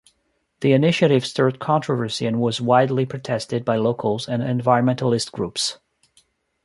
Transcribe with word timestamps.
The 0.61 0.73
initiative 0.73 1.23
stirred 1.27 1.59
controversy 1.59 2.25
and 2.25 2.41
was 2.41 2.59
widely 2.59 3.05
protested 3.05 3.63
by 3.63 3.75
locals 3.77 4.27
and 4.27 4.41
environmentalist 4.41 5.31
groups. 5.31 5.77